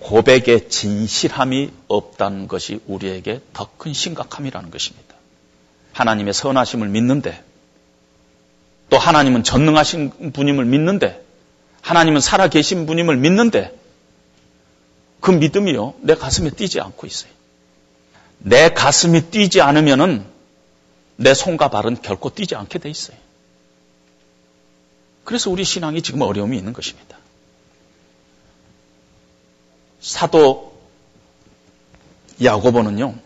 [0.00, 5.14] 고백의 진실함이 없다는 것이 우리에게 더 큰 심각함이라는 것입니다.
[5.92, 7.42] 하나님의 선하심을 믿는데
[8.90, 11.24] 또 하나님은 전능하신 분임을 믿는데
[11.82, 13.76] 하나님은 살아계신 분임을 믿는데
[15.20, 17.30] 그 믿음이요 내 가슴에 뛰지 않고 있어요.
[18.38, 20.24] 내 가슴이 뛰지 않으면은
[21.20, 23.16] 내 손과 발은 결코 뛰지 않게 돼 있어요.
[25.24, 27.18] 그래서 우리 신앙이 지금 어려움이 있는 것입니다.
[30.00, 30.78] 사도
[32.42, 33.16] 야고보는요,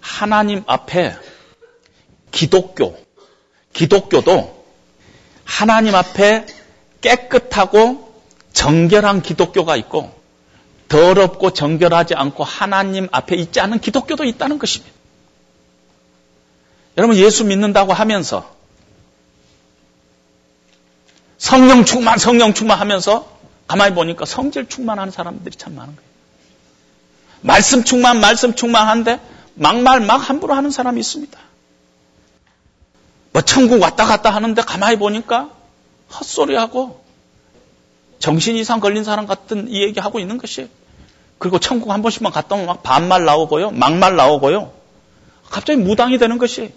[0.00, 1.14] 하나님 앞에
[2.30, 2.98] 기독교,
[3.74, 4.64] 기독교도
[5.44, 6.46] 하나님 앞에
[7.02, 8.10] 깨끗하고
[8.54, 10.18] 정결한 기독교가 있고
[10.88, 14.99] 더럽고 정결하지 않고 하나님 앞에 있지 않은 기독교도 있다는 것입니다.
[16.96, 18.54] 여러분 예수 믿는다고 하면서
[21.38, 23.28] 성령 충만, 성령 충만 하면서
[23.66, 26.10] 가만히 보니까 성질 충만하는 사람들이 참 많은 거예요.
[27.40, 29.20] 말씀 충만, 말씀 충만한데
[29.54, 31.38] 막말 막 함부로 하는 사람이 있습니다.
[33.32, 35.50] 뭐 천국 왔다 갔다 하는데 가만히 보니까
[36.12, 37.02] 헛소리하고
[38.18, 40.68] 정신 이상 걸린 사람 같은 이 얘기하고 있는 것이에요.
[41.38, 43.70] 그리고 천국 한 번씩만 갔다 오면 막 반말 나오고요.
[43.70, 44.72] 막말 나오고요.
[45.50, 46.72] 갑자기 무당이 되는 것이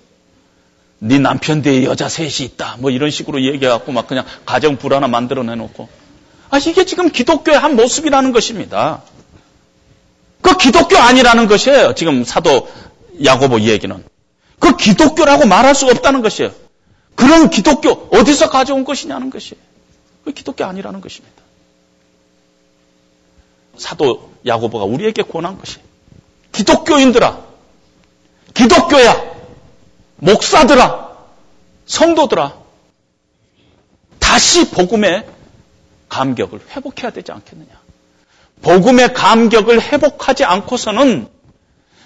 [1.00, 2.78] 네 남편 뒤에 여자 셋이 있다.
[2.80, 5.88] 뭐 이런 식으로 얘기해갖고 막 그냥 가정 불하나 만들어내놓고.
[6.50, 9.02] 아, 이게 지금 기독교의 한 모습이라는 것입니다.
[10.42, 11.94] 그 기독교 아니라는 것이에요.
[11.96, 12.70] 지금 사도
[13.24, 14.04] 야고보 얘기는.
[14.60, 16.52] 그 기독교라고 말할 수 없다는 것이에요.
[17.16, 19.62] 그런 기독교 어디서 가져온 것이냐는 것이에요.
[20.26, 21.44] 그 기독교 아니라는 것입니다.
[23.78, 25.80] 사도 야고보가 우리에게 권한 것이
[26.52, 27.53] 기독교인들아,
[28.54, 29.34] 기독교야,
[30.18, 31.10] 목사들아,
[31.86, 32.54] 성도들아,
[34.20, 35.26] 다시 복음의
[36.10, 37.72] 감격을 회복해야 되지 않겠느냐.
[38.62, 41.28] 복음의 감격을 회복하지 않고서는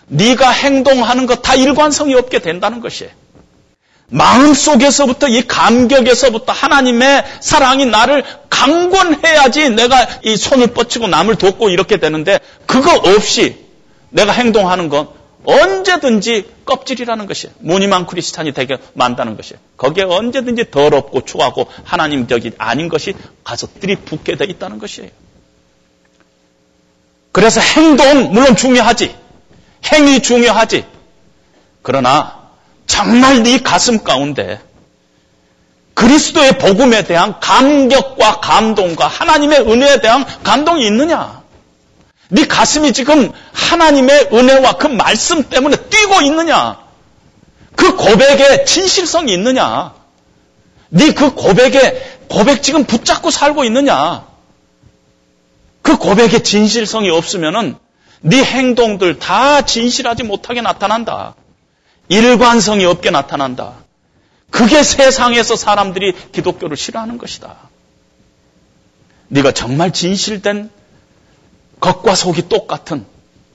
[0.08, 3.12] 네가 행동하는 것 다 일관성이 없게 된다는 것이에요.
[4.10, 11.98] 마음 속에서부터 이 감격에서부터 하나님의 사랑이 나를 강권해야지 내가 이 손을 뻗치고 남을 돕고 이렇게
[11.98, 13.58] 되는데 그거 없이
[14.10, 15.10] 내가 행동하는 건
[15.48, 17.56] 언제든지 껍질이라는 것이에요.
[17.60, 19.60] 무늬만 크리스찬이 되게 만다는 것이에요.
[19.78, 25.10] 거기에 언제든지 더럽고 추하고 하나님적이 아닌 것이 가서 들이붓게 돼 있다는 것이에요.
[27.32, 29.16] 그래서 행동 물론 중요하지.
[29.86, 30.86] 행위 중요하지.
[31.82, 32.50] 그러나
[32.86, 34.60] 정말 네 가슴 가운데
[35.94, 41.42] 그리스도의 복음에 대한 감격과 감동과 하나님의 은혜에 대한 감동이 있느냐?
[42.30, 46.80] 네 가슴이 지금 하나님의 은혜와 그 말씀 때문에 뛰고 있느냐?
[47.76, 49.94] 그그 고백에 진실성이 있느냐?
[50.90, 54.26] 네 그 고백에 고백 지금 붙잡고 살고 있느냐?
[55.82, 57.78] 그 고백에 진실성이 없으면은
[58.22, 61.36] 네 행동들 다 진실하지 못하게 나타난다.
[62.10, 63.74] 일관성이 없게 나타난다.
[64.50, 67.56] 그게 세상에서 사람들이 기독교를 싫어하는 것이다.
[69.30, 70.70] 네가 정말 진실된
[71.80, 73.06] 겉과 속이 똑같은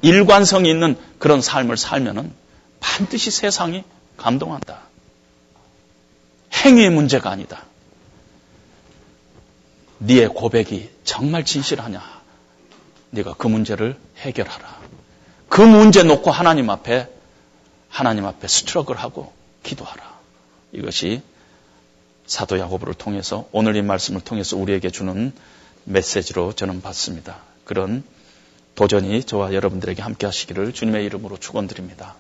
[0.02, 2.32] 일관성이 있는 그런 삶을 살면은
[2.80, 3.84] 반드시 세상이
[4.16, 4.80] 감동한다.
[6.52, 7.64] 행위의 문제가 아니다.
[9.98, 12.02] 네의 고백이 정말 진실하냐?
[13.10, 14.80] 네가 그 문제를 해결하라.
[15.48, 17.08] 그 문제 놓고 하나님 앞에
[17.88, 20.02] 하나님 앞에 스트럭을 하고 기도하라.
[20.72, 21.22] 이것이
[22.26, 25.32] 사도 야고보를 통해서 오늘 이 말씀을 통해서 우리에게 주는
[25.84, 27.38] 메시지로 저는 받습니다.
[27.72, 28.02] 그런
[28.74, 32.16] 도전이 저와 여러분들에게 함께 하시기를 주님의 이름으로 축원드립니다.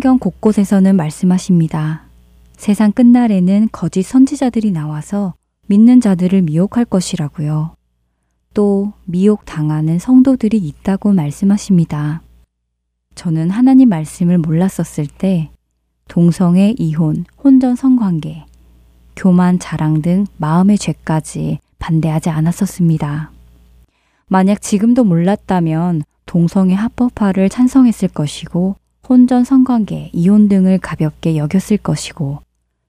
[0.00, 2.06] 성경 곳곳에서는 말씀하십니다.
[2.56, 5.34] 세상 끝날에는 거짓 선지자들이 나와서
[5.66, 7.74] 믿는 자들을 미혹할 것이라고요.
[8.54, 12.22] 또 미혹 당하는 성도들이 있다고 말씀하십니다.
[13.14, 15.50] 저는 하나님 말씀을 몰랐었을 때
[16.08, 18.46] 동성애, 이혼, 혼전 성관계,
[19.16, 23.32] 교만, 자랑 등 마음의 죄까지 반대하지 않았었습니다.
[24.28, 28.79] 만약 지금도 몰랐다면 동성애 합법화를 찬성했을 것이고
[29.10, 32.38] 혼전 성관계, 이혼 등을 가볍게 여겼을 것이고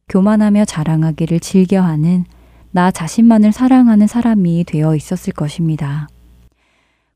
[0.07, 2.26] 교만하며 자랑하기를 즐겨하는
[2.69, 6.07] 나 자신만을 사랑하는 사람이 되어 있었을 것입니다.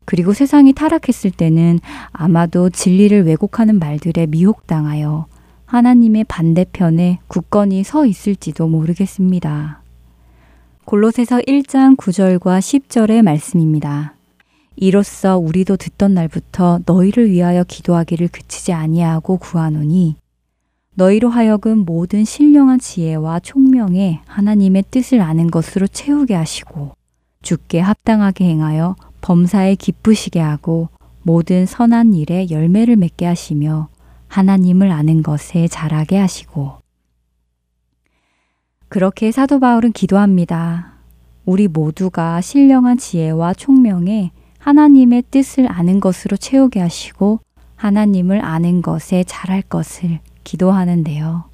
[0.06, 1.80] 그리고 세상이 타락했을 때는
[2.14, 5.28] 아마도 진리를 왜곡하는 말들에 미혹당하여
[5.68, 9.84] 하나님의 반대편에 굳건히 서 있을지도 모르겠습니다.
[10.86, 14.14] 골로새서 1장 9절과 10절의 말씀입니다.
[14.76, 20.15] 이로써 우리도 듣던 날부터 너희를 위하여 기도하기를 그치지 아니하고 구하노니
[20.95, 26.91] 너희로 하여금 모든 신령한 지혜와 총명에 하나님의 뜻을 아는 것으로 채우게 하시고
[27.41, 30.89] 주께 합당하게 행하여 범사에 기쁘시게 하고
[31.21, 33.89] 모든 선한 일에 열매를 맺게 하시며
[34.28, 36.78] 하나님을 아는 것에 자라게 하시고
[38.88, 40.93] 그렇게 사도 바울은 기도합니다.
[41.45, 44.32] 우리 모두가 신령한 지혜와 총명에
[44.66, 47.39] 하나님의 뜻을 아는 것으로 채우게 하시고
[47.76, 51.51] 하나님을 아는 것에 잘할 것을 기도하는데요.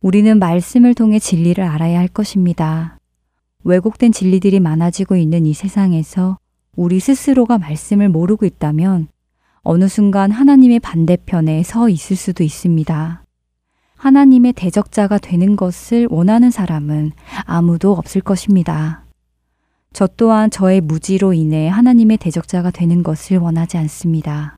[0.00, 2.96] 우리는 말씀을 통해 진리를 알아야 할 것입니다.
[3.64, 6.38] 왜곡된 진리들이 많아지고 있는 이 세상에서
[6.76, 9.08] 우리 스스로가 말씀을 모르고 있다면
[9.62, 13.24] 어느 순간 하나님의 반대편에 서 있을 수도 있습니다.
[13.96, 17.10] 하나님의 대적자가 되는 것을 원하는 사람은
[17.46, 19.09] 아무도 없을 것입니다.
[19.92, 24.56] 저 또한 저의 무지로 인해 하나님의 대적자가 되는 것을 원하지 않습니다.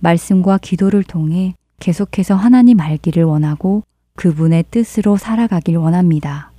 [0.00, 3.82] 말씀과 기도를 통해 계속해서 하나님 알기를 원하고
[4.16, 6.52] 그분의 뜻으로 살아가길 원합니다.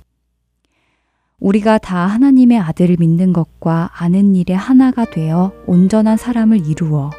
[1.38, 7.10] 우리가 다 하나님의 아들을 믿는 것과 아는 일에 하나가 되어 온전한 사람을 이루어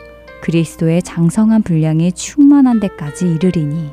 [0.41, 3.91] 그리스도의 장성한 분량에 충만한 데까지 이르리니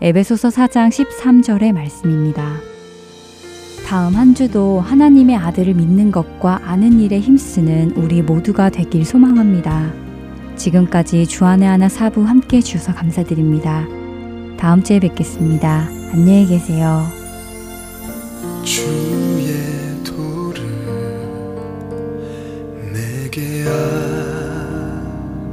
[0.00, 2.56] 에베소서 4장 13절의 말씀입니다.
[3.90, 9.92] 다음 한 주도 하나님의 아들을 믿는 것과 아는 일에 힘쓰는 우리 모두가 되길 소망합니다.
[10.54, 13.88] 지금까지 주안의 하나 사부 함께 해주셔서 감사드립니다.
[14.56, 15.88] 다음 주에 뵙겠습니다.
[16.12, 17.04] 안녕히 계세요.
[18.62, 20.62] 주의 도를
[22.92, 23.64] 내게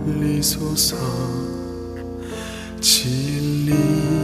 [0.05, 0.95] 알리소서
[2.79, 4.16] 진리